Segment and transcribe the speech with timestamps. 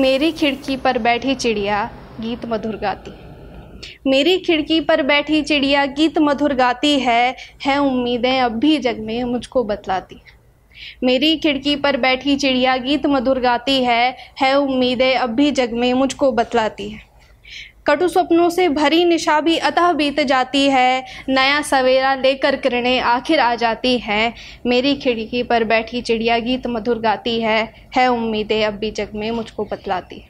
[0.00, 1.82] मेरी खिड़की पर बैठी चिड़िया
[2.20, 3.10] गीत मधुर गाती
[4.06, 7.34] मेरी खिड़की पर बैठी चिड़िया गीत मधुर गाती है
[7.66, 10.20] है उम्मीदें अब भी जग में मुझको बतलाती
[11.04, 15.92] मेरी खिड़की पर बैठी चिड़िया गीत मधुर गाती है है उम्मीदें अब भी जग में
[15.94, 17.07] मुझको बतलाती है।
[17.88, 23.40] कटु स्वप्नों से भरी निशा भी अतः बीत जाती है। नया सवेरा लेकर किरणें आखिर
[23.40, 24.34] आ जाती हैं।
[24.66, 29.30] मेरी खिड़की पर बैठी चिड़िया गीत मधुर गाती है। है उम्मीदें अब भी जग में
[29.30, 30.24] मुझको बतलाती।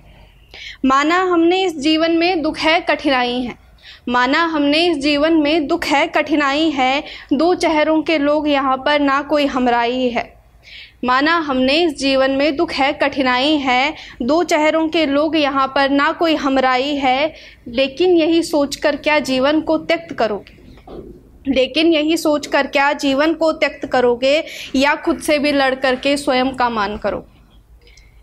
[0.84, 3.54] माना हमने इस जीवन में दुख है, कठिनाई है।
[4.08, 9.00] माना हमने इस जीवन में दुख है, कठिनाई है। दो चेहरों के लोग यहाँ पर
[9.00, 10.37] ना कोई हमराई है।
[11.02, 15.90] माना हमने इस जीवन में दुख है, कठिनाई है, दो चेहरों के लोग यहाँ पर
[15.90, 17.34] ना कोई हमराई है,
[17.68, 20.56] लेकिन यही सोचकर क्या जीवन को त्यक्त करोगे?
[21.48, 24.44] लेकिन यही सोचकर क्या जीवन को त्यक्त करोगे
[24.76, 27.24] या खुद से भी लड़ करके स्वयं का मान करो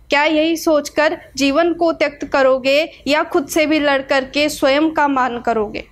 [0.09, 5.07] क्या यही सोचकर जीवन को त्यक्त करोगे या खुद से भी लड़ करके स्वयं का
[5.07, 5.83] मान करोगे?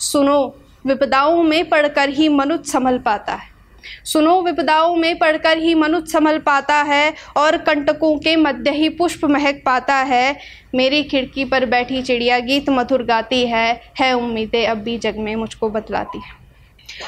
[0.00, 0.54] सुनो,
[0.86, 3.57] विपदाओं में पढ़कर ही मनुष्य संभल पाता है।
[4.04, 9.24] सुनो, विपदाओं में पढ़कर ही मनुष्य संभल पाता है और कंटकों के मध्य ही पुष्प
[9.24, 10.36] महक पाता है।
[10.74, 15.36] मेरी खिड़की पर बैठी चिड़िया गीत मधुर गाती है। है उम्मीदें अब भी जग में
[15.36, 16.38] मुझको बतलाती है।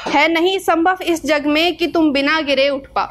[0.07, 3.07] है नहीं संभव इस जग में कि तुम बिना गिरे उठ पाओ।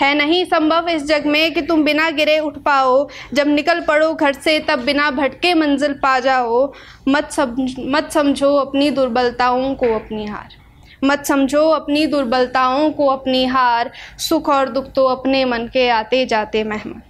[0.00, 4.14] है नहीं संभव इस जग में कि तुम बिना गिरे उठ पाओ। जब निकल पड़ो
[4.14, 6.72] घर से, तब बिना भटके मंजिल पा जाओ।
[7.08, 10.63] मत समझ, मत समझो अपनी दुर्बलताओं को अपनी हार।
[11.04, 16.26] मत समझो, अपनी दुर्बलताओं को अपनी हार, सुख और दुख तो अपने मन के आते
[16.26, 17.02] जाते मेहमान।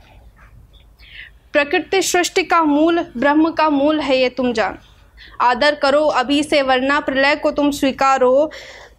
[1.52, 4.78] प्रकृति सृष्टि का मूल, ब्रह्म का मूल है ये तुम जान।
[5.40, 8.50] आदर करो, अभी से, वरना प्रलय को तुम स्वीकारो।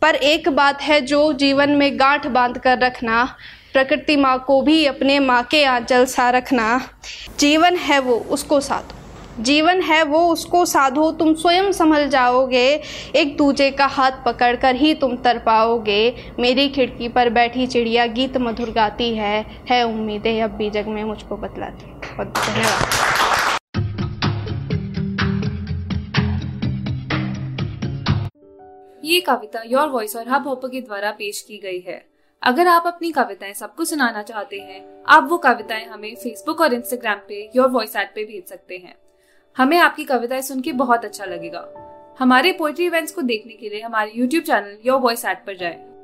[0.02, 3.36] पर एक बात है जो जीवन में गांठ बाँध कर रखना,
[3.74, 6.90] प्रकृति माँ को भी अपने माँ के आंचल सा रखना।
[7.40, 9.05] जीवन है वो, उसको साथ
[9.40, 12.82] जीवन है वो, उसको साधो, तुम स्वयं संभल जाओगे।
[13.16, 18.38] एक दूजे का हाथ पकड़कर ही तुम तर पाओगे। मेरी खिड़की पर बैठी चिड़िया गीत
[18.38, 23.06] मधुर गाती है। है उम्मीदें, अब भी जग में मुझको बतलाती बहुत धन्यवाद।
[29.06, 32.06] ये कविता योर वॉइस और हब हॉपर के द्वारा पेश की गई है।
[32.44, 37.18] अगर आप अपनी कविताएँ सबको सुनाना चाहते हैं, आप वो कविताएँ हमें फेसबुक और इंस्टाग्राम
[37.28, 38.96] पे योर वॉइस ऐप पे भेज सकते हैं।
[39.58, 41.68] हमें आपकी कविताएँ सुन के बहुत अच्छा लगेगा
[42.20, 45.95] हमारे पोइट्री इवेंट्स को देखने के लिए हमारे YouTube channel your voice at पर जाएँ।